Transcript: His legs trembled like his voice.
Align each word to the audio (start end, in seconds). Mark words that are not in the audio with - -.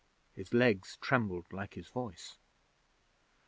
His 0.33 0.51
legs 0.51 0.97
trembled 0.99 1.53
like 1.53 1.75
his 1.75 1.87
voice. 1.87 2.39